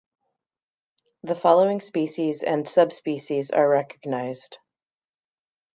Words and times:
The 1.21 1.35
following 1.35 1.79
species 1.79 2.41
and 2.41 2.67
subspecies 2.67 3.51
are 3.51 3.69
recognized. 3.69 4.57